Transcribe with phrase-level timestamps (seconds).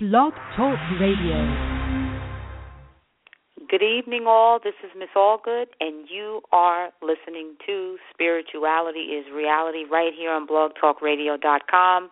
[0.00, 1.42] Blog Talk Radio.
[3.68, 4.60] Good evening, all.
[4.62, 10.46] This is Miss Allgood, and you are listening to Spirituality is Reality right here on
[10.46, 12.10] blogtalkradio.com.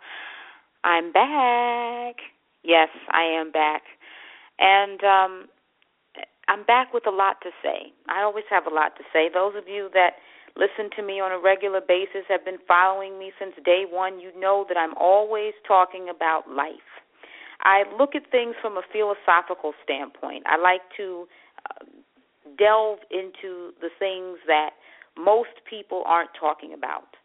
[0.83, 2.17] I'm back.
[2.65, 3.83] Yes, I am back.
[4.59, 5.47] And um,
[6.49, 7.93] I'm back with a lot to say.
[8.09, 9.31] I always have a lot to say.
[9.33, 10.15] Those of you that
[10.57, 14.33] listen to me on a regular basis, have been following me since day one, you
[14.37, 16.75] know that I'm always talking about life
[17.67, 20.45] I look at things from a philosophical standpoint.
[20.47, 21.27] I like to
[21.69, 21.85] uh,
[22.57, 24.71] delve into the things that
[25.19, 27.19] most people aren't talking about.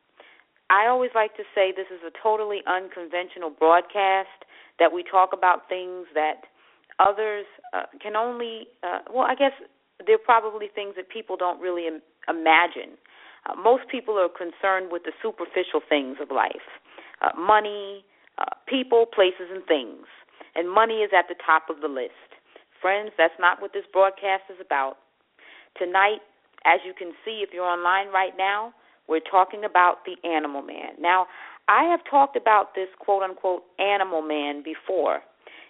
[0.71, 5.69] I always like to say this is a totally unconventional broadcast, that we talk about
[5.69, 6.49] things that
[6.97, 9.51] others uh, can only, uh, well, I guess
[10.07, 12.97] they're probably things that people don't really Im- imagine.
[13.45, 16.65] Uh, most people are concerned with the superficial things of life
[17.21, 18.03] uh, money,
[18.39, 20.07] uh, people, places, and things
[20.55, 22.17] and money is at the top of the list.
[22.81, 24.97] Friends, that's not what this broadcast is about.
[25.77, 26.19] Tonight,
[26.65, 28.73] as you can see, if you're online right now,
[29.07, 30.93] we're talking about the animal man.
[30.99, 31.27] Now,
[31.67, 35.21] I have talked about this quote unquote animal man before.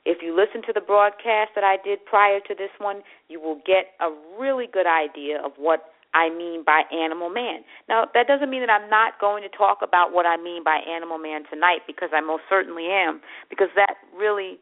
[0.06, 3.62] If you listen to the broadcast that I did prior to this one, you will
[3.66, 7.62] get a really good idea of what I mean by animal man.
[7.88, 10.82] Now, that doesn't mean that I'm not going to talk about what I mean by
[10.90, 14.60] animal man tonight because I most certainly am, because that really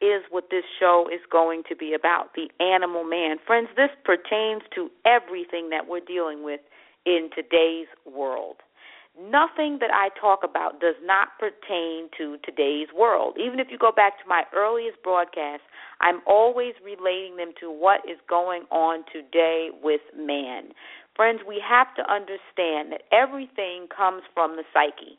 [0.00, 3.36] is what this show is going to be about the animal man.
[3.46, 6.60] Friends, this pertains to everything that we're dealing with
[7.06, 8.56] in today's world.
[9.18, 13.38] Nothing that I talk about does not pertain to today's world.
[13.40, 15.64] Even if you go back to my earliest broadcasts,
[16.02, 20.76] I'm always relating them to what is going on today with man.
[21.14, 25.16] Friends, we have to understand that everything comes from the psyche.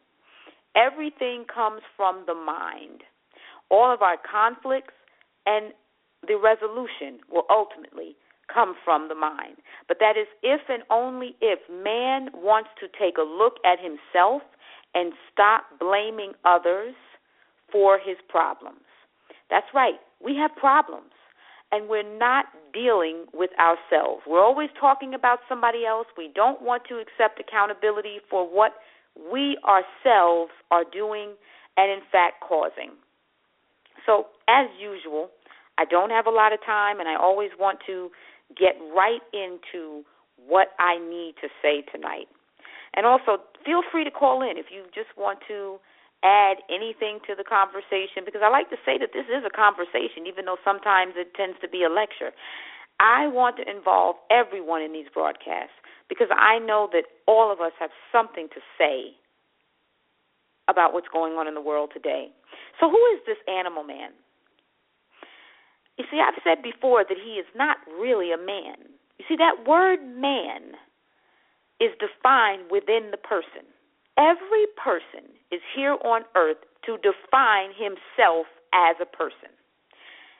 [0.75, 3.01] Everything comes from the mind
[3.69, 4.93] all of our conflicts
[5.45, 5.73] and
[6.27, 8.15] the resolution will ultimately
[8.53, 9.57] come from the mind.
[9.87, 14.41] But that is if and only if man wants to take a look at himself
[14.93, 16.95] and stop blaming others
[17.71, 18.87] for his problems.
[19.49, 21.11] That's right, we have problems.
[21.69, 24.23] And we're not dealing with ourselves.
[24.25, 26.07] We're always talking about somebody else.
[26.17, 28.71] We don't want to accept accountability for what
[29.29, 31.33] we ourselves are doing
[31.75, 32.91] and, in fact, causing.
[34.07, 35.29] So, as usual,
[35.77, 38.09] I don't have a lot of time, and I always want to
[38.55, 40.07] get right into
[40.47, 42.31] what I need to say tonight.
[42.95, 45.77] And also, feel free to call in if you just want to
[46.23, 50.25] add anything to the conversation, because I like to say that this is a conversation,
[50.25, 52.31] even though sometimes it tends to be a lecture.
[52.99, 55.77] I want to involve everyone in these broadcasts
[56.09, 59.13] because I know that all of us have something to say
[60.67, 62.31] about what's going on in the world today.
[62.79, 64.11] So, who is this animal man?
[65.97, 68.77] You see, I've said before that he is not really a man.
[69.17, 70.77] You see, that word man
[71.81, 73.65] is defined within the person.
[74.17, 79.49] Every person is here on earth to define himself as a person.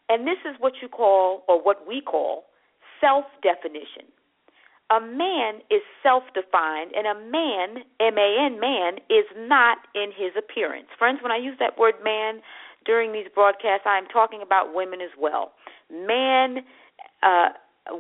[0.09, 2.45] And this is what you call, or what we call,
[3.01, 4.09] self definition
[4.89, 10.11] a man is self defined, and a man, M A N, man, is not in
[10.15, 10.87] his appearance.
[10.97, 12.41] Friends, when I use that word man
[12.85, 15.51] during these broadcasts, I am talking about women as well.
[15.91, 16.59] Man,
[17.21, 17.49] uh,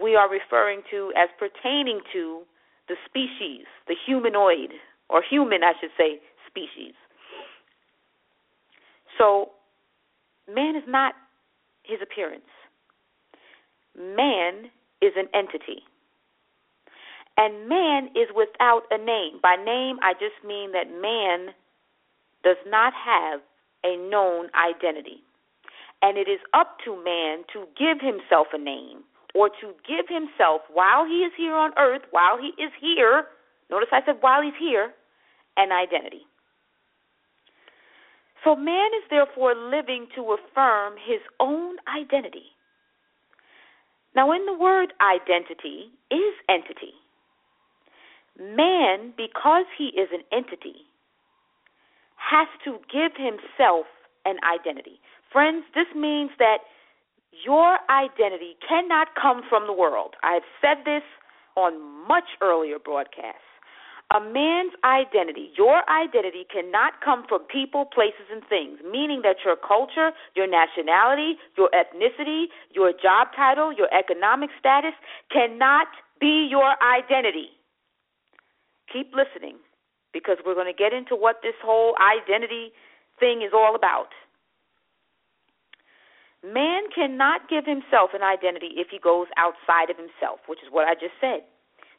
[0.01, 2.43] we are referring to as pertaining to
[2.87, 4.71] the species, the humanoid,
[5.09, 6.93] or human, I should say, species.
[9.17, 9.49] So,
[10.47, 11.15] man is not
[11.83, 12.47] his appearance.
[13.97, 14.69] Man
[15.01, 15.83] is an entity.
[17.37, 19.39] And man is without a name.
[19.41, 21.53] By name, I just mean that man
[22.43, 23.41] does not have
[23.83, 25.21] a known identity.
[26.01, 29.03] And it is up to man to give himself a name
[29.35, 33.25] or to give himself, while he is here on earth, while he is here,
[33.69, 34.93] notice I said while he's here,
[35.57, 36.25] an identity.
[38.43, 42.53] So man is therefore living to affirm his own identity.
[44.15, 46.93] Now, in the word identity is entity.
[48.39, 50.85] Man, because he is an entity,
[52.17, 53.87] has to give himself
[54.25, 54.99] an identity.
[55.31, 56.59] Friends, this means that
[57.31, 60.15] your identity cannot come from the world.
[60.21, 61.01] I've said this
[61.55, 63.41] on much earlier broadcasts.
[64.15, 69.57] A man's identity, your identity, cannot come from people, places, and things, meaning that your
[69.57, 74.93] culture, your nationality, your ethnicity, your job title, your economic status
[75.29, 75.87] cannot
[76.21, 77.56] be your identity
[78.91, 79.57] keep listening
[80.13, 82.71] because we're going to get into what this whole identity
[83.19, 84.09] thing is all about.
[86.43, 90.87] Man cannot give himself an identity if he goes outside of himself, which is what
[90.87, 91.41] I just said.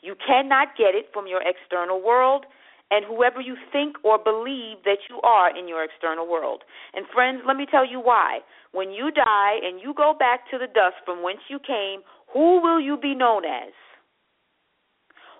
[0.00, 2.46] You cannot get it from your external world
[2.90, 6.62] and whoever you think or believe that you are in your external world.
[6.94, 8.40] And friends, let me tell you why.
[8.72, 12.00] When you die and you go back to the dust from whence you came,
[12.32, 13.72] who will you be known as?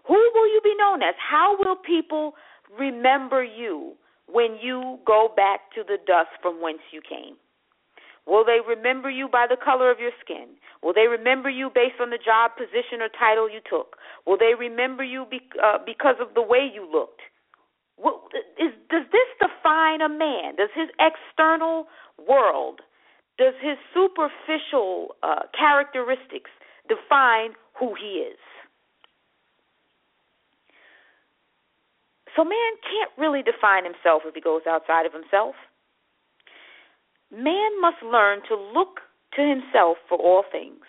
[0.09, 1.15] Who will you be known as?
[1.21, 2.33] How will people
[2.79, 3.93] remember you
[4.27, 7.37] when you go back to the dust from whence you came?
[8.27, 10.57] Will they remember you by the color of your skin?
[10.83, 13.97] Will they remember you based on the job position or title you took?
[14.27, 17.21] Will they remember you be, uh, because of the way you looked?
[17.97, 18.21] What,
[18.61, 20.57] is, does this define a man?
[20.57, 21.87] Does his external
[22.29, 22.81] world,
[23.39, 26.51] does his superficial uh, characteristics
[26.89, 28.39] define who he is?
[32.39, 35.57] So man can't really define himself if he goes outside of himself.
[37.35, 39.01] Man must learn to look
[39.35, 40.87] to himself for all things.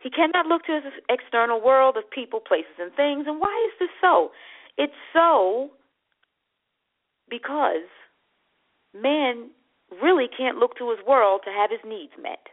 [0.00, 3.24] He cannot look to his external world of people, places, and things.
[3.26, 4.28] And why is this so?
[4.76, 5.70] It's so
[7.30, 7.88] because
[8.92, 9.48] man
[10.02, 12.44] really can't look to his world to have his needs met.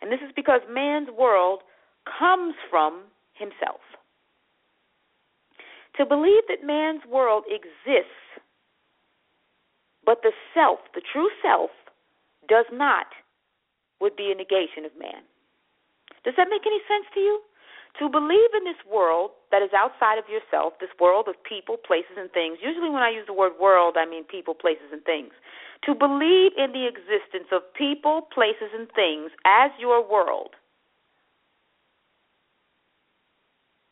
[0.00, 1.60] And this is because man's world
[2.18, 3.02] comes from
[3.34, 3.80] himself.
[5.98, 8.22] To believe that man's world exists,
[10.06, 11.70] but the self, the true self,
[12.48, 13.06] does not,
[14.00, 15.26] would be a negation of man.
[16.24, 17.40] Does that make any sense to you?
[17.98, 22.14] To believe in this world that is outside of yourself, this world of people, places,
[22.16, 25.34] and things, usually when I use the word world, I mean people, places, and things.
[25.84, 30.54] To believe in the existence of people, places, and things as your world,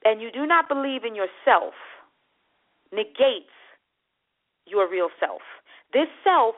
[0.05, 1.75] and you do not believe in yourself,
[2.93, 3.53] negates
[4.67, 5.43] your real self.
[5.93, 6.55] This self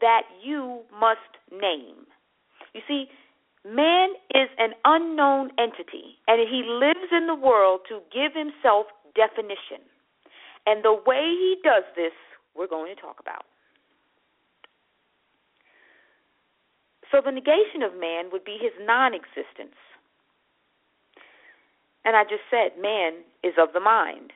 [0.00, 2.06] that you must name.
[2.74, 3.06] You see,
[3.64, 9.82] man is an unknown entity, and he lives in the world to give himself definition.
[10.66, 12.12] And the way he does this,
[12.54, 13.44] we're going to talk about.
[17.10, 19.76] So, the negation of man would be his non existence.
[22.04, 24.32] And I just said, man is of the mind.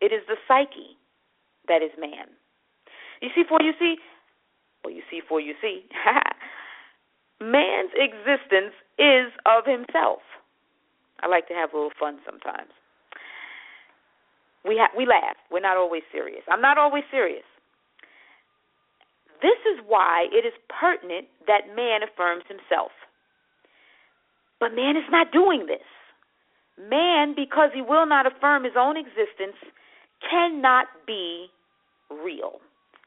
[0.00, 0.96] It is the psyche
[1.68, 2.28] that is man.
[3.20, 3.96] You see, for you see,
[4.84, 5.84] well, you see, for you see,
[7.40, 10.20] man's existence is of himself.
[11.20, 12.70] I like to have a little fun sometimes.
[14.64, 15.36] We ha- we laugh.
[15.50, 16.42] We're not always serious.
[16.50, 17.44] I'm not always serious.
[19.42, 22.90] This is why it is pertinent that man affirms himself.
[24.60, 25.84] But man is not doing this.
[26.78, 29.56] Man, because he will not affirm his own existence,
[30.28, 31.46] cannot be
[32.10, 32.60] real.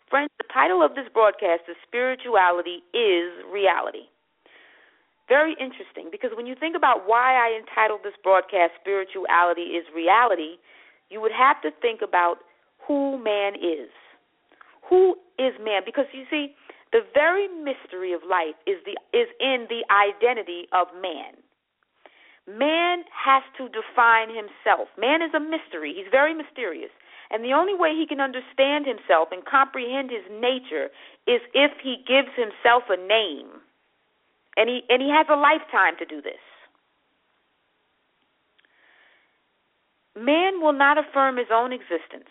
[0.09, 4.09] Friends, the title of this broadcast is Spirituality is Reality.
[5.27, 10.57] Very interesting because when you think about why I entitled this broadcast Spirituality is Reality,
[11.09, 12.37] you would have to think about
[12.87, 13.93] who man is.
[14.89, 15.83] Who is man?
[15.85, 16.55] Because you see,
[16.91, 21.37] the very mystery of life is the is in the identity of man.
[22.49, 24.89] Man has to define himself.
[24.97, 25.93] Man is a mystery.
[25.93, 26.89] He's very mysterious.
[27.31, 30.89] And the only way he can understand himself and comprehend his nature
[31.27, 33.61] is if he gives himself a name.
[34.57, 36.41] And he and he has a lifetime to do this.
[40.17, 42.29] Man will not affirm his own existence.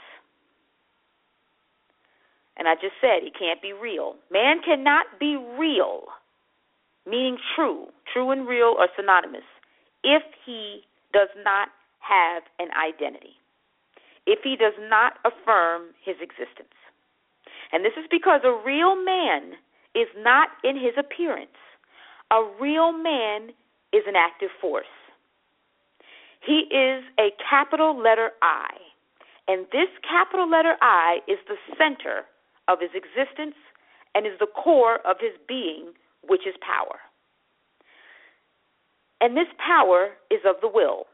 [2.57, 4.17] And I just said he can't be real.
[4.33, 6.07] Man cannot be real,
[7.07, 7.87] meaning true.
[8.13, 9.47] True and real are synonymous
[10.03, 10.81] if he
[11.13, 11.69] does not
[12.01, 13.38] have an identity
[14.29, 16.77] if he does not affirm his existence.
[17.73, 19.57] And this is because a real man
[19.95, 21.57] is not in his appearance.
[22.31, 23.57] A real man
[23.91, 24.93] is an active force.
[26.45, 28.69] He is a capital letter I.
[29.49, 32.29] And this capital letter I is the center
[32.69, 33.57] of his existence
[34.15, 35.93] and is the core of his being,
[36.29, 37.01] which is power.
[39.23, 41.07] And this power is of the will.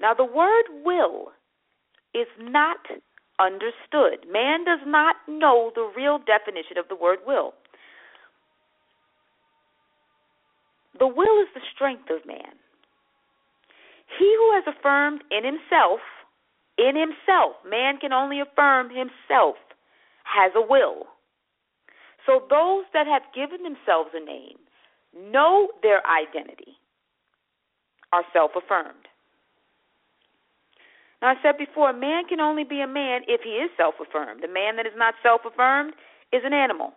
[0.00, 1.32] Now, the word will
[2.16, 2.78] is not
[3.38, 4.24] understood.
[4.30, 7.52] Man does not know the real definition of the word will.
[10.98, 12.56] The will is the strength of man.
[14.18, 16.00] He who has affirmed in himself,
[16.78, 19.56] in himself, man can only affirm himself,
[20.24, 21.04] has a will.
[22.24, 24.56] So those that have given themselves a name
[25.14, 26.78] know their identity,
[28.12, 29.08] are self affirmed.
[31.22, 33.94] Now, I said before, a man can only be a man if he is self
[34.00, 34.44] affirmed.
[34.44, 35.94] A man that is not self affirmed
[36.32, 36.92] is an animal.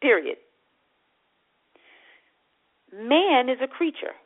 [0.00, 0.38] Period.
[2.92, 4.16] Man is a creature.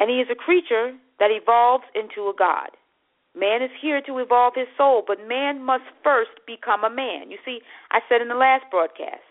[0.00, 2.70] And he is a creature that evolves into a God.
[3.34, 7.30] Man is here to evolve his soul, but man must first become a man.
[7.30, 7.60] You see,
[7.90, 9.26] I said in the last broadcast,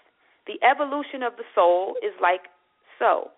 [0.46, 2.42] the evolution of the soul is like
[3.00, 3.32] so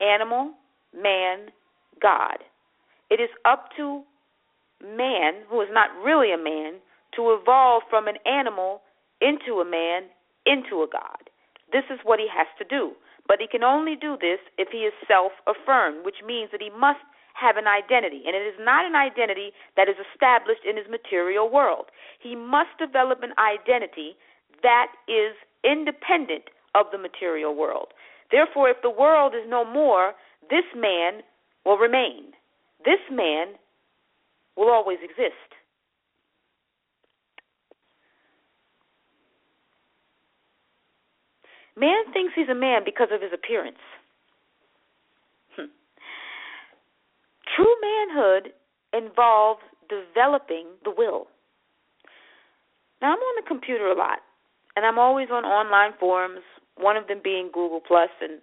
[0.00, 0.52] animal,
[0.94, 1.48] man,
[2.00, 2.38] God.
[3.12, 4.00] It is up to
[4.80, 6.80] man, who is not really a man,
[7.14, 8.80] to evolve from an animal
[9.20, 10.08] into a man,
[10.48, 11.28] into a God.
[11.70, 12.96] This is what he has to do.
[13.28, 16.70] But he can only do this if he is self affirmed, which means that he
[16.72, 17.04] must
[17.36, 18.24] have an identity.
[18.24, 21.92] And it is not an identity that is established in his material world.
[22.18, 24.16] He must develop an identity
[24.62, 27.92] that is independent of the material world.
[28.30, 30.14] Therefore, if the world is no more,
[30.48, 31.20] this man
[31.64, 32.32] will remain.
[32.84, 33.54] This man
[34.56, 35.36] will always exist.
[41.76, 43.80] Man thinks he's a man because of his appearance.
[45.56, 45.72] Hmm.
[47.56, 48.52] True manhood
[48.92, 51.28] involves developing the will.
[53.00, 54.18] Now, I'm on the computer a lot,
[54.76, 56.42] and I'm always on online forums,
[56.76, 58.40] one of them being Google Plus, and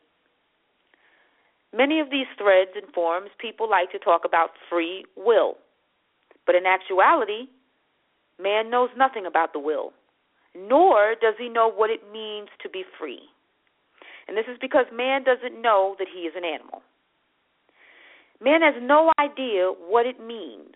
[1.76, 5.56] many of these threads and forums, people like to talk about free will.
[6.46, 7.48] But in actuality,
[8.42, 9.94] man knows nothing about the will
[10.56, 13.22] nor does he know what it means to be free.
[14.28, 16.82] And this is because man doesn't know that he is an animal.
[18.42, 20.76] Man has no idea what it means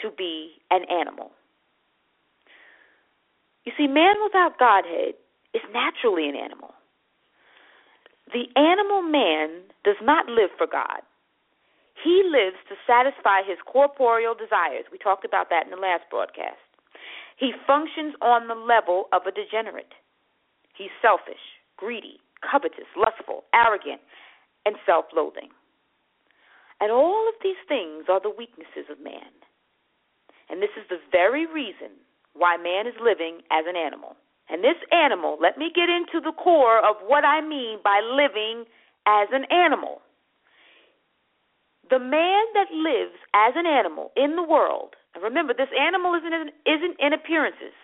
[0.00, 1.30] to be an animal.
[3.64, 5.14] You see, man without Godhead
[5.54, 6.74] is naturally an animal.
[8.32, 11.00] The animal man does not live for God.
[11.96, 14.84] He lives to satisfy his corporeal desires.
[14.92, 16.60] We talked about that in the last broadcast.
[17.36, 19.94] He functions on the level of a degenerate.
[20.76, 21.42] He's selfish,
[21.76, 24.00] greedy, covetous, lustful, arrogant,
[24.66, 25.50] and self loathing.
[26.80, 29.34] And all of these things are the weaknesses of man.
[30.50, 31.98] And this is the very reason
[32.34, 34.14] why man is living as an animal.
[34.50, 38.64] And this animal, let me get into the core of what I mean by living
[39.06, 40.00] as an animal.
[41.90, 46.32] The man that lives as an animal in the world and remember, this animal isn't
[46.32, 47.74] in, isn't in appearances.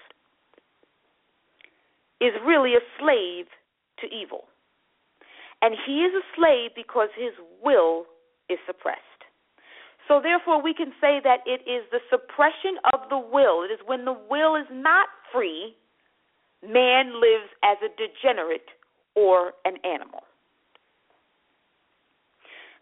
[2.20, 3.46] Is really a slave
[3.98, 4.44] to evil.
[5.60, 8.06] And he is a slave because his will
[8.48, 9.00] is suppressed.
[10.06, 13.64] So therefore we can say that it is the suppression of the will.
[13.64, 15.74] It is when the will is not free,
[16.66, 18.68] man lives as a degenerate
[19.14, 20.22] or an animal.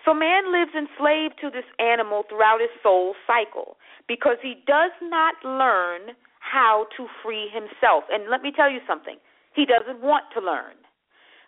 [0.04, 3.76] So man lives enslaved to this animal throughout his soul cycle
[4.08, 8.04] because he does not learn how to free himself.
[8.10, 9.16] And let me tell you something
[9.54, 10.74] he doesn't want to learn.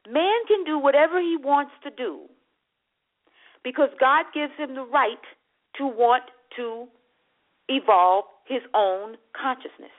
[0.08, 2.28] Man can do whatever he wants to do
[3.64, 5.24] because God gives him the right
[5.78, 6.24] to want
[6.56, 6.86] to
[7.68, 9.96] evolve his own consciousness.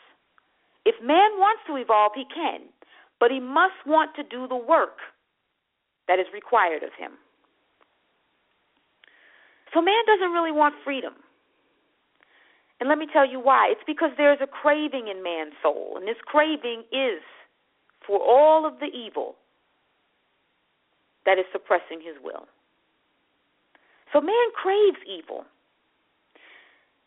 [0.85, 2.61] If man wants to evolve, he can,
[3.19, 4.97] but he must want to do the work
[6.07, 7.13] that is required of him.
[9.73, 11.13] So man doesn't really want freedom.
[12.79, 13.69] And let me tell you why.
[13.71, 17.23] It's because there's a craving in man's soul, and this craving is
[18.05, 19.35] for all of the evil
[21.25, 22.45] that is suppressing his will.
[24.13, 25.45] So man craves evil.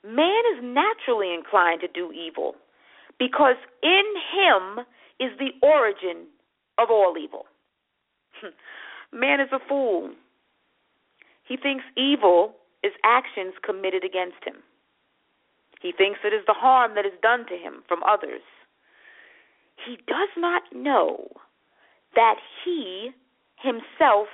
[0.05, 2.57] Man is naturally inclined to do evil
[3.19, 4.85] because in him
[5.21, 6.27] is the origin
[6.79, 7.47] of all evil.
[9.13, 10.11] man is a fool.
[11.45, 14.57] He thinks evil is actions committed against him.
[15.81, 18.43] He thinks it is the harm that is done to him from others.
[19.85, 21.29] He does not know
[22.15, 23.11] that he
[23.57, 24.29] himself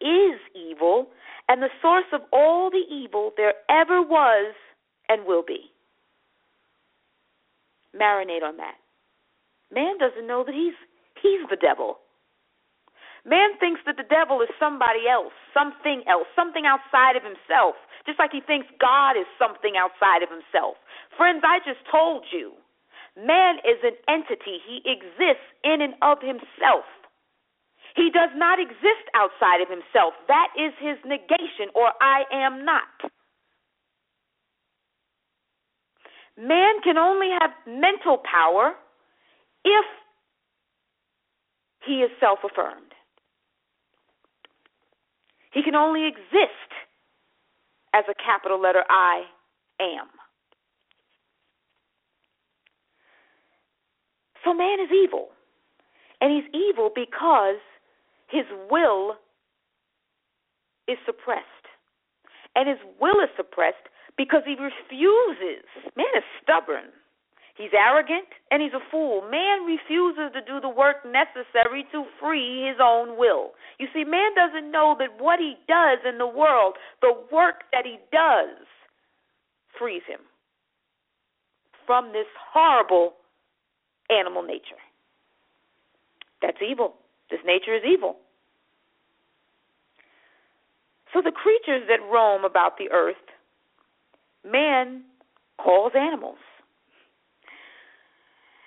[0.00, 1.08] is evil
[1.48, 4.54] and the source of all the evil there ever was
[5.08, 5.70] and will be.
[7.98, 8.76] Marinate on that.
[9.72, 10.76] Man doesn't know that he's
[11.20, 11.98] he's the devil.
[13.26, 17.74] Man thinks that the devil is somebody else, something else, something outside of himself,
[18.06, 20.78] just like he thinks God is something outside of himself.
[21.18, 22.54] Friends, I just told you,
[23.18, 24.62] man is an entity.
[24.62, 26.86] He exists in and of himself.
[27.98, 30.14] He does not exist outside of himself.
[30.28, 33.10] That is his negation, or I am not.
[36.38, 38.74] Man can only have mental power
[39.64, 39.84] if
[41.86, 42.92] he is self affirmed.
[45.52, 46.70] He can only exist
[47.94, 49.22] as a capital letter I
[49.80, 50.08] am.
[54.44, 55.28] So man is evil.
[56.20, 57.60] And he's evil because
[58.28, 59.16] his will
[60.88, 61.44] is suppressed.
[62.54, 65.64] And his will is suppressed because he refuses.
[65.96, 66.92] Man is stubborn.
[67.56, 69.22] He's arrogant and he's a fool.
[69.30, 73.52] Man refuses to do the work necessary to free his own will.
[73.78, 77.86] You see, man doesn't know that what he does in the world, the work that
[77.86, 78.66] he does,
[79.78, 80.20] frees him
[81.86, 83.14] from this horrible
[84.10, 84.80] animal nature.
[86.42, 86.94] That's evil.
[87.30, 88.16] This nature is evil.
[91.12, 93.16] So the creatures that roam about the earth,
[94.50, 95.02] man
[95.62, 96.38] calls animals.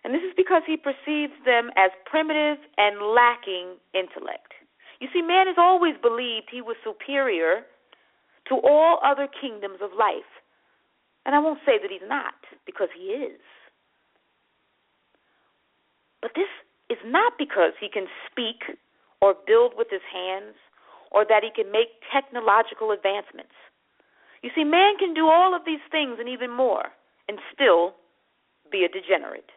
[0.04, 4.54] And this is because he perceives them as primitive and lacking intellect.
[5.00, 7.64] You see, man has always believed he was superior
[8.48, 10.28] to all other kingdoms of life.
[11.26, 13.40] And I won't say that he's not, because he is.
[16.22, 16.50] But this
[16.90, 18.78] is not because he can speak
[19.22, 20.56] or build with his hands
[21.12, 23.56] or that he can make technological advancements.
[24.42, 26.86] You see, man can do all of these things and even more
[27.28, 27.96] and still
[28.72, 29.50] be a degenerate.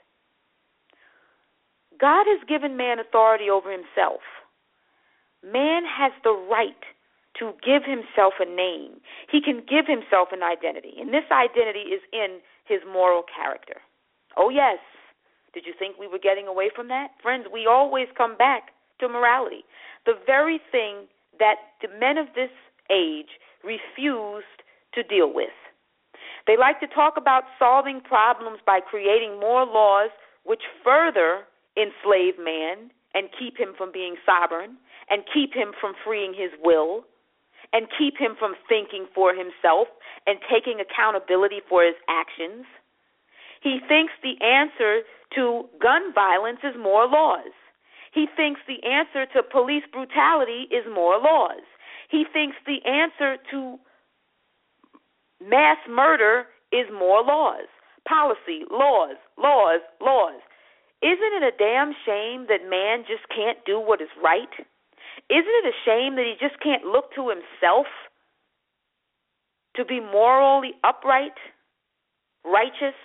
[2.00, 4.20] God has given man authority over himself.
[5.44, 6.82] Man has the right
[7.38, 9.00] to give himself a name.
[9.30, 13.80] He can give himself an identity, and this identity is in his moral character.
[14.36, 14.78] Oh, yes.
[15.54, 17.08] Did you think we were getting away from that?
[17.22, 19.64] Friends, we always come back to morality.
[20.06, 21.08] The very thing
[21.38, 22.52] that the men of this
[22.90, 24.61] age refused
[24.94, 25.54] to deal with.
[26.46, 30.10] They like to talk about solving problems by creating more laws
[30.44, 31.46] which further
[31.76, 34.76] enslave man and keep him from being sovereign
[35.10, 37.04] and keep him from freeing his will
[37.72, 39.88] and keep him from thinking for himself
[40.26, 42.66] and taking accountability for his actions.
[43.62, 45.02] He thinks the answer
[45.36, 47.54] to gun violence is more laws.
[48.12, 51.64] He thinks the answer to police brutality is more laws.
[52.10, 53.78] He thinks the answer to
[55.48, 57.68] mass murder is more laws.
[58.08, 60.40] Policy, laws, laws, laws.
[61.02, 64.50] Isn't it a damn shame that man just can't do what is right?
[65.28, 67.86] Isn't it a shame that he just can't look to himself
[69.76, 71.36] to be morally upright,
[72.44, 72.96] righteous?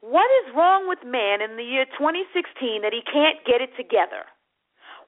[0.00, 4.26] What is wrong with man in the year 2016 that he can't get it together?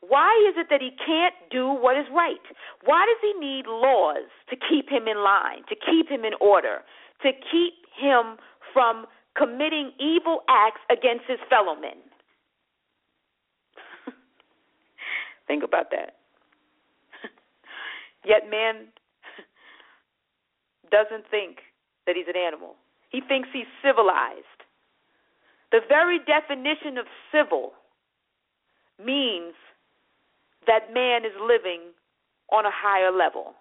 [0.00, 2.40] Why is it that he can't do what is right?
[2.84, 6.80] Why does he need laws to keep him in line, to keep him in order,
[7.22, 8.38] to keep him
[8.72, 11.98] from committing evil acts against his fellow men.
[15.46, 16.16] Think about that.
[18.24, 18.88] Yet man
[20.90, 21.58] doesn't think
[22.06, 22.76] that he's an animal.
[23.10, 24.44] He thinks he's civilized.
[25.72, 27.72] The very definition of civil
[28.98, 29.54] means
[30.66, 31.92] that man is living
[32.53, 33.55] on a higher level,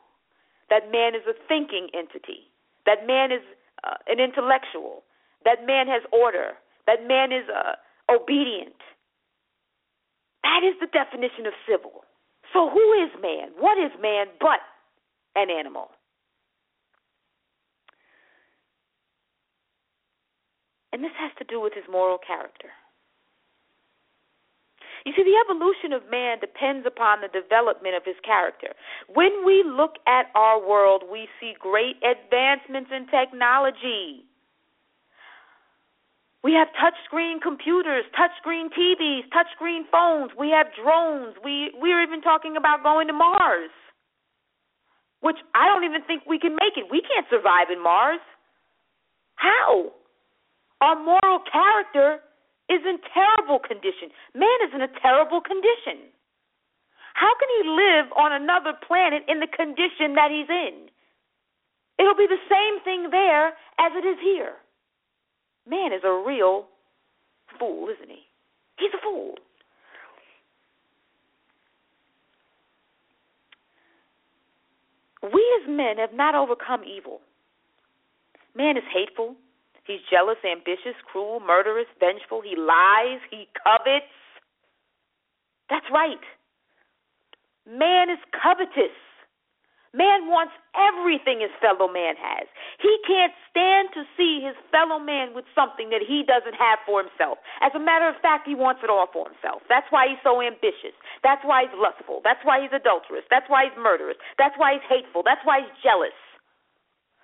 [0.70, 2.50] that man is a thinking entity,
[2.86, 3.42] that man is
[3.84, 5.04] uh, an intellectual,
[5.46, 6.54] that man has order.
[6.88, 7.78] That man is uh,
[8.12, 8.82] obedient.
[10.44, 12.04] That is the definition of civil.
[12.52, 13.50] So, who is man?
[13.60, 14.60] What is man but
[15.36, 15.92] an animal?
[20.92, 22.70] And this has to do with his moral character.
[25.06, 28.76] You see, the evolution of man depends upon the development of his character.
[29.08, 34.28] When we look at our world, we see great advancements in technology.
[36.44, 40.32] We have touchscreen computers, touchscreen TVs, touchscreen phones.
[40.40, 41.36] We have drones.
[41.44, 43.72] We we're even talking about going to Mars.
[45.20, 46.88] Which I don't even think we can make it.
[46.90, 48.22] We can't survive in Mars.
[49.36, 49.92] How?
[50.80, 52.24] Our moral character
[52.70, 54.14] is in terrible condition.
[54.34, 56.14] Man is in a terrible condition.
[57.14, 60.88] How can he live on another planet in the condition that he's in?
[61.98, 63.48] It'll be the same thing there
[63.82, 64.54] as it is here.
[65.68, 66.68] Man is a real
[67.58, 68.24] fool, isn't he?
[68.78, 69.36] He's a fool.
[75.22, 77.20] We as men have not overcome evil.
[78.56, 79.36] Man is hateful.
[79.90, 82.46] He's jealous, ambitious, cruel, murderous, vengeful.
[82.46, 83.18] He lies.
[83.34, 84.14] He covets.
[85.66, 86.22] That's right.
[87.66, 88.94] Man is covetous.
[89.90, 92.46] Man wants everything his fellow man has.
[92.78, 97.02] He can't stand to see his fellow man with something that he doesn't have for
[97.02, 97.42] himself.
[97.66, 99.66] As a matter of fact, he wants it all for himself.
[99.66, 100.94] That's why he's so ambitious.
[101.26, 102.22] That's why he's lustful.
[102.22, 103.26] That's why he's adulterous.
[103.34, 104.22] That's why he's murderous.
[104.38, 105.26] That's why he's hateful.
[105.26, 106.14] That's why he's jealous.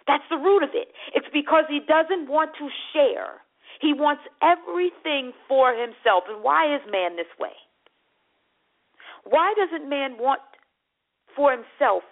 [0.07, 0.89] That's the root of it.
[1.13, 3.41] It's because he doesn't want to share.
[3.81, 6.23] He wants everything for himself.
[6.29, 7.53] And why is man this way?
[9.23, 10.41] Why doesn't man want
[11.35, 12.03] for himself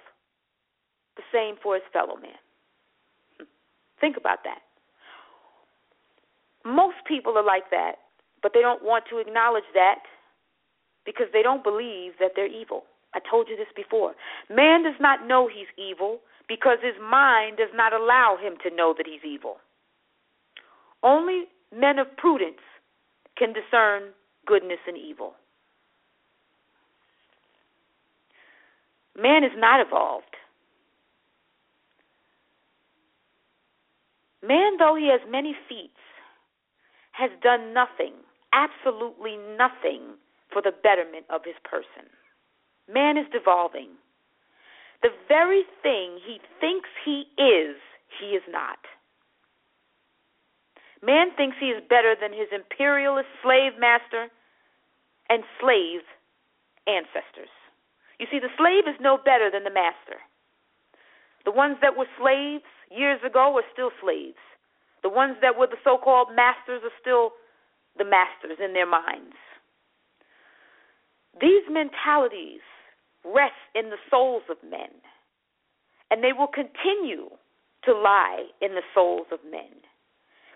[1.15, 2.41] the same for his fellow man?
[4.01, 4.59] Think about that.
[6.65, 7.95] Most people are like that,
[8.41, 9.99] but they don't want to acknowledge that
[11.05, 12.85] because they don't believe that they're evil.
[13.13, 14.15] I told you this before.
[14.49, 18.93] Man does not know he's evil because his mind does not allow him to know
[18.97, 19.57] that he's evil.
[21.01, 22.61] Only men of prudence
[23.37, 24.11] can discern
[24.45, 25.33] goodness and evil.
[29.17, 30.35] Man is not evolved.
[34.41, 35.93] Man, though he has many feats,
[37.11, 38.13] has done nothing,
[38.51, 40.17] absolutely nothing,
[40.51, 42.09] for the betterment of his person.
[42.91, 43.89] Man is devolving.
[45.03, 47.75] The very thing he thinks he is,
[48.19, 48.79] he is not.
[51.03, 54.31] Man thinks he is better than his imperialist slave master
[55.29, 56.07] and slave
[56.87, 57.51] ancestors.
[58.19, 60.23] You see, the slave is no better than the master.
[61.43, 64.39] The ones that were slaves years ago are still slaves.
[65.03, 67.31] The ones that were the so called masters are still
[67.97, 69.35] the masters in their minds.
[71.41, 72.63] These mentalities
[73.25, 74.91] rest in the souls of men,
[76.11, 77.29] and they will continue
[77.85, 79.83] to lie in the souls of men.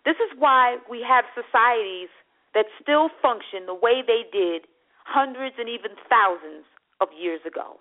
[0.06, 2.10] This is why we have societies
[2.54, 4.68] that still function the way they did
[5.04, 6.64] hundreds and even thousands
[7.02, 7.80] of years ago.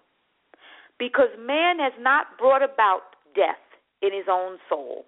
[0.99, 3.63] Because man has not brought about death
[4.03, 5.07] in his own soul.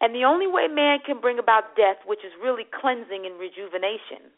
[0.00, 4.30] And the only way man can bring about death, which is really cleansing and rejuvenation,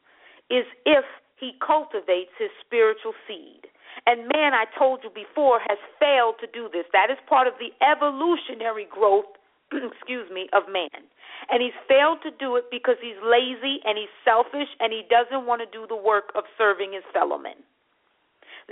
[0.50, 1.04] is if
[1.36, 3.67] he cultivates his spiritual seed.
[4.08, 6.88] And man, I told you before, has failed to do this.
[6.96, 9.28] That is part of the evolutionary growth,
[9.68, 11.04] excuse me, of man.
[11.52, 15.44] And he's failed to do it because he's lazy and he's selfish and he doesn't
[15.44, 17.60] want to do the work of serving his fellow men.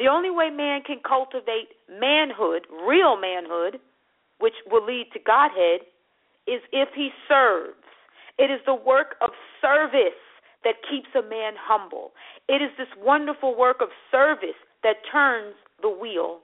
[0.01, 3.77] The only way man can cultivate manhood, real manhood,
[4.41, 5.85] which will lead to Godhead,
[6.49, 7.77] is if he serves.
[8.39, 10.17] It is the work of service
[10.65, 12.13] that keeps a man humble.
[12.49, 16.41] It is this wonderful work of service that turns the wheel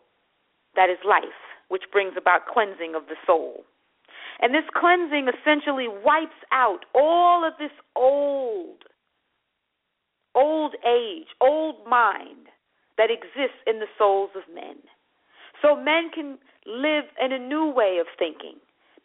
[0.76, 1.24] that is life,
[1.68, 3.64] which brings about cleansing of the soul.
[4.40, 8.84] And this cleansing essentially wipes out all of this old,
[10.34, 12.48] old age, old mind
[12.98, 14.76] that exists in the souls of men.
[15.60, 18.56] So men can live in a new way of thinking.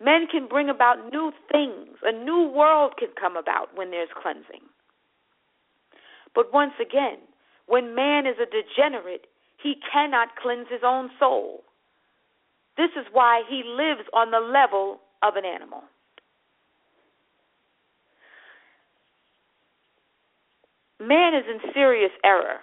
[0.04, 1.98] Men can bring about new things.
[2.04, 4.66] A new world can come about when there's cleansing.
[6.36, 7.18] But once again,
[7.68, 9.28] when man is a degenerate,
[9.62, 11.64] he cannot cleanse his own soul.
[12.78, 15.84] This is why he lives on the level of an animal.
[21.00, 22.60] Man is in serious error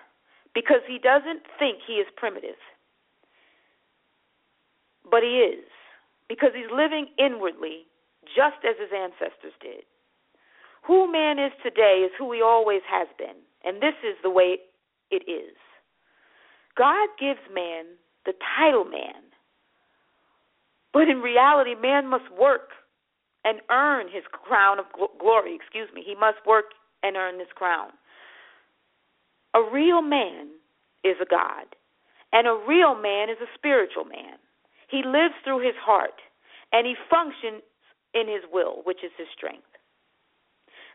[0.54, 2.58] because he doesn't think he is primitive.
[5.08, 5.64] But he is,
[6.28, 7.86] because he's living inwardly
[8.24, 9.84] just as his ancestors did.
[10.86, 14.58] Who man is today is who he always has been, and this is the way
[15.10, 15.56] it is.
[16.76, 17.84] God gives man
[18.26, 19.22] the title man,
[20.92, 22.70] but in reality, man must work
[23.44, 24.86] and earn his crown of
[25.20, 25.54] glory.
[25.54, 26.02] Excuse me.
[26.04, 26.66] He must work
[27.02, 27.90] and earn this crown.
[29.54, 30.48] A real man
[31.04, 31.66] is a God,
[32.32, 34.38] and a real man is a spiritual man.
[34.88, 36.18] He lives through his heart,
[36.72, 37.62] and he functions
[38.14, 39.66] in his will, which is his strength.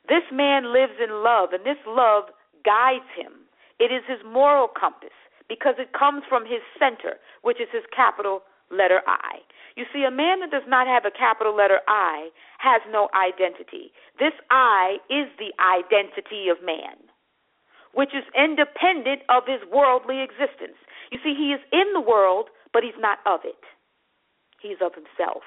[0.08, 2.26] This man lives in love, and this love
[2.66, 3.39] guides him.
[3.80, 5.16] It is his moral compass
[5.48, 9.40] because it comes from his center, which is his capital letter I.
[9.76, 13.92] You see, a man that does not have a capital letter I has no identity.
[14.20, 17.10] This I is the identity of man
[17.94, 20.78] which is independent of his worldly existence.
[21.12, 23.64] You see, he is in the world, but he's not of it,
[24.62, 25.44] he's of himself.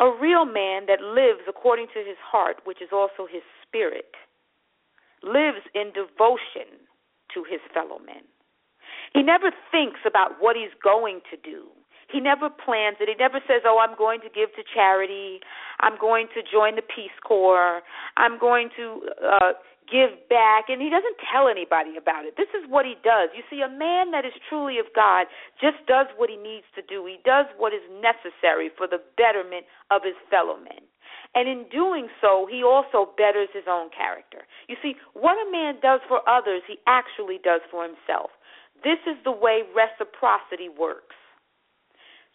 [0.00, 4.16] A real man that lives according to his heart, which is also his spirit,
[5.22, 6.88] lives in devotion
[7.34, 8.24] to his fellow men.
[9.12, 11.68] He never thinks about what he's going to do.
[12.10, 13.08] He never plans it.
[13.08, 15.40] He never says, "Oh, I'm going to give to charity.
[15.80, 17.82] I'm going to join the Peace Corps.
[18.16, 19.52] I'm going to uh
[19.92, 22.36] give back." And he doesn't tell anybody about it.
[22.40, 23.28] This is what he does.
[23.36, 25.26] You see, a man that is truly of God
[25.60, 27.04] just does what he needs to do.
[27.04, 30.80] He does what is necessary for the betterment of his fellow men.
[31.34, 34.42] And in doing so, he also betters his own character.
[34.68, 38.30] You see, what a man does for others, he actually does for himself.
[38.82, 41.14] This is the way reciprocity works.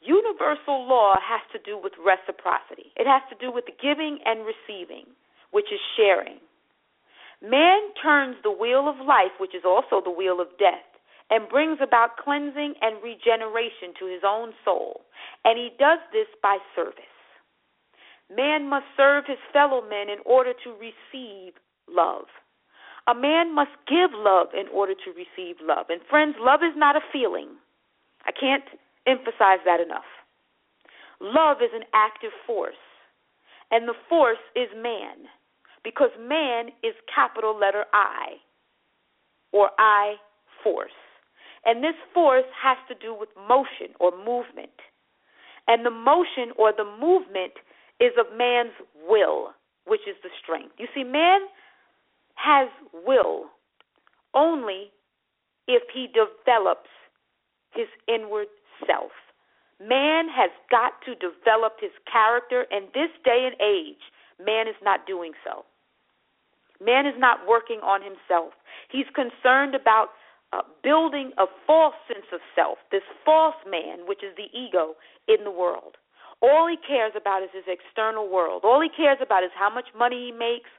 [0.04, 2.92] Universal law has to do with reciprocity.
[3.00, 5.08] It has to do with giving and receiving,
[5.52, 6.40] which is sharing.
[7.42, 10.88] Man turns the wheel of life, which is also the wheel of death,
[11.30, 15.02] and brings about cleansing and regeneration to his own soul.
[15.46, 17.13] And he does this by service.
[18.36, 21.54] Man must serve his fellow men in order to receive
[21.90, 22.26] love.
[23.08, 25.88] A man must give love in order to receive love.
[25.90, 27.50] And friends, love is not a feeling.
[28.26, 28.64] I can't
[29.06, 30.08] emphasize that enough.
[31.20, 32.80] Love is an active force,
[33.72, 35.28] and the force is man,
[35.84, 38.40] because man is capital letter I,
[39.52, 40.16] or I
[40.64, 40.92] force.
[41.66, 44.76] And this force has to do with motion or movement.
[45.68, 47.54] And the motion or the movement
[48.04, 48.76] is of man's
[49.08, 49.56] will,
[49.88, 50.76] which is the strength.
[50.78, 51.40] You see, man
[52.36, 52.68] has
[53.06, 53.46] will
[54.34, 54.92] only
[55.68, 56.90] if he develops
[57.72, 58.48] his inward
[58.86, 59.12] self.
[59.80, 64.04] Man has got to develop his character, and this day and age,
[64.44, 65.64] man is not doing so.
[66.84, 68.54] Man is not working on himself.
[68.92, 70.10] He's concerned about
[70.52, 74.96] uh, building a false sense of self, this false man, which is the ego,
[75.28, 75.96] in the world.
[76.44, 78.68] All he cares about is his external world.
[78.68, 80.70] All he cares about is how much money he makes,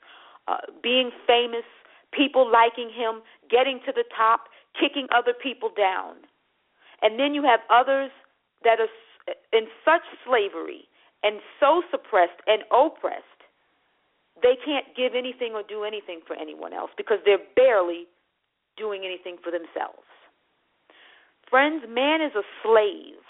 [0.46, 1.64] uh, being famous,
[2.12, 6.16] people liking him, getting to the top, kicking other people down.
[7.00, 8.12] And then you have others
[8.62, 8.92] that are
[9.56, 10.84] in such slavery
[11.24, 13.24] and so suppressed and oppressed,
[14.42, 18.04] they can't give anything or do anything for anyone else because they're barely
[18.76, 20.04] doing anything for themselves.
[21.48, 23.23] Friends, man is a slave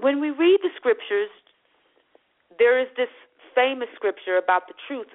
[0.00, 1.30] when we read the scriptures,
[2.58, 3.10] there is this
[3.54, 5.08] famous scripture about the truth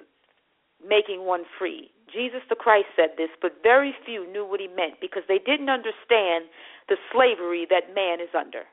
[0.86, 1.90] making one free.
[2.12, 5.70] Jesus the Christ said this, but very few knew what he meant because they didn't
[5.70, 6.46] understand
[6.88, 8.68] the slavery that man is under.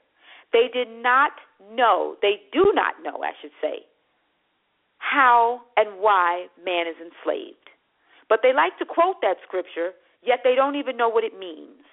[0.51, 1.31] They did not
[1.71, 3.87] know, they do not know, I should say,
[4.97, 7.71] how and why man is enslaved.
[8.27, 11.87] But they like to quote that scripture, yet they don't even know what it means.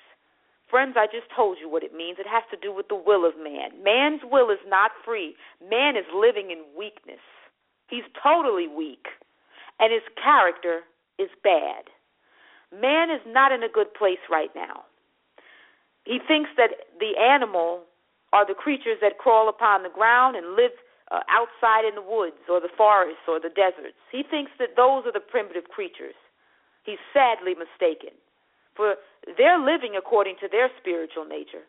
[0.70, 2.18] Friends, I just told you what it means.
[2.20, 3.83] It has to do with the will of man.
[3.83, 5.35] Man's will is not free.
[5.64, 7.24] Man is living in weakness.
[7.88, 9.09] He's totally weak,
[9.81, 10.85] and his character
[11.18, 11.88] is bad.
[12.68, 14.85] Man is not in a good place right now.
[16.04, 17.85] He thinks that the animal
[18.33, 20.72] are the creatures that crawl upon the ground and live
[21.11, 23.96] uh, outside in the woods or the forests or the deserts.
[24.12, 26.16] He thinks that those are the primitive creatures.
[26.85, 28.12] He's sadly mistaken.
[28.79, 28.95] For
[29.37, 31.67] they're living according to their spiritual nature.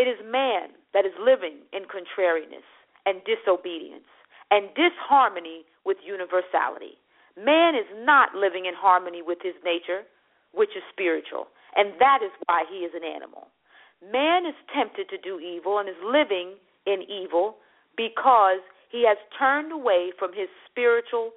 [0.00, 2.64] It is man that is living in contrariness
[3.04, 4.08] and disobedience
[4.50, 6.96] and disharmony with universality.
[7.36, 10.08] Man is not living in harmony with his nature,
[10.56, 13.52] which is spiritual, and that is why he is an animal.
[14.00, 17.60] Man is tempted to do evil and is living in evil
[17.96, 21.32] because he has turned away from his spiritual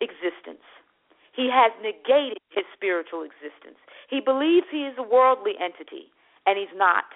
[0.00, 0.64] existence.
[1.32, 3.80] He has negated his spiritual existence.
[4.08, 6.12] He believes he is a worldly entity,
[6.44, 7.08] and he's not.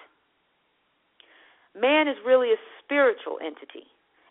[1.77, 3.85] Man is really a spiritual entity,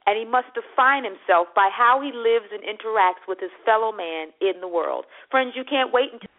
[0.07, 4.35] and he must define himself by how he lives and interacts with his fellow man
[4.43, 5.07] in the world.
[5.31, 6.31] Friends, you can't wait until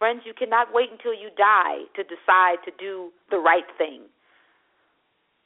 [0.00, 4.08] Friends, you cannot wait until you die to decide to do the right thing.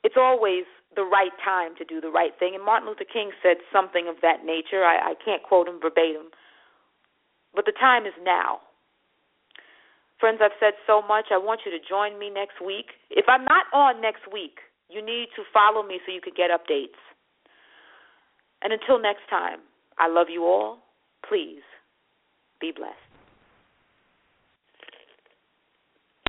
[0.05, 0.63] It's always
[0.95, 2.55] the right time to do the right thing.
[2.55, 4.87] And Martin Luther King said something of that nature.
[4.87, 6.31] I, I can't quote him verbatim,
[7.55, 8.61] but the time is now.
[10.21, 11.27] Friends, I've said so much.
[11.31, 12.87] I want you to join me next week.
[13.11, 16.51] If I'm not on next week, you need to follow me so you can get
[16.51, 16.99] updates.
[18.63, 19.59] And until next time,
[19.99, 20.79] I love you all.
[21.29, 21.63] Please
[22.61, 23.04] be blessed.